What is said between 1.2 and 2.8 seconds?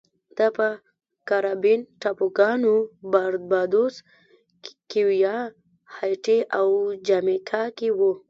کارابین ټاپوګانو